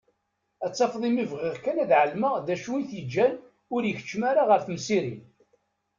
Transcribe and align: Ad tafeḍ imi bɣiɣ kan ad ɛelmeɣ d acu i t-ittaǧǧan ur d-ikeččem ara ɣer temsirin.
Ad 0.65 0.73
tafeḍ 0.73 1.03
imi 1.09 1.25
bɣiɣ 1.31 1.55
kan 1.63 1.81
ad 1.83 1.91
ɛelmeɣ 1.99 2.35
d 2.45 2.47
acu 2.53 2.71
i 2.77 2.83
t-ittaǧǧan 2.89 3.33
ur 3.73 3.79
d-ikeččem 3.83 4.21
ara 4.29 4.41
ɣer 4.49 4.59
temsirin. 4.67 5.21